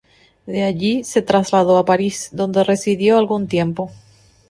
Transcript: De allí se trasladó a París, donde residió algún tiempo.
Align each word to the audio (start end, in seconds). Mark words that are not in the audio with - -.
De 0.47 0.63
allí 0.63 1.03
se 1.03 1.21
trasladó 1.21 1.77
a 1.77 1.85
París, 1.85 2.29
donde 2.33 2.63
residió 2.63 3.19
algún 3.19 3.47
tiempo. 3.47 3.91